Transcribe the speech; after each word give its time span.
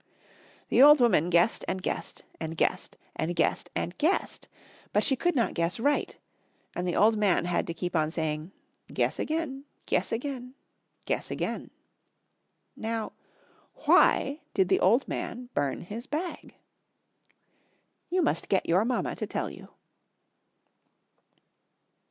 The 0.69 0.81
old 0.81 0.99
woman 0.99 1.29
guessed 1.29 1.63
and 1.67 1.79
guessed 1.79 2.23
and 2.39 2.57
guessed 2.57 2.97
and 3.15 3.35
guessed 3.35 3.69
and 3.75 3.95
guessed. 3.99 4.47
But 4.93 5.03
she 5.03 5.15
could 5.15 5.35
not 5.35 5.53
guess 5.53 5.79
right, 5.79 6.17
and 6.75 6.87
the 6.87 6.95
old 6.95 7.17
man 7.17 7.45
had 7.45 7.67
to 7.67 7.73
keep 7.75 7.95
on 7.95 8.09
saying, 8.09 8.51
"Guess 8.91 9.19
again, 9.19 9.63
guess 9.85 10.11
again, 10.11 10.55
guess 11.05 11.29
again." 11.29 11.69
Now 12.75 13.11
why 13.85 14.41
did 14.55 14.69
the 14.69 14.79
old 14.79 15.07
man 15.07 15.49
burn 15.53 15.81
his 15.81 16.07
bag? 16.07 16.55
You 18.09 18.23
must 18.23 18.49
get 18.49 18.67
your 18.67 18.83
Mamma 18.83 19.15
to 19.17 19.27
tell 19.27 19.51
you. 19.51 19.67